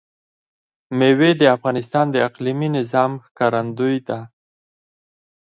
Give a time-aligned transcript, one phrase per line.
[0.97, 4.19] مېوې د افغانستان د اقلیمي نظام ښکارندوی ده.